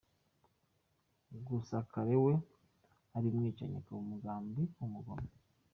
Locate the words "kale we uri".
1.91-3.25